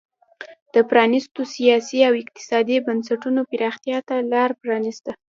[0.73, 5.11] د پرانیستو سیاسي او اقتصادي بنسټونو پراختیا ته لار پرانېسته.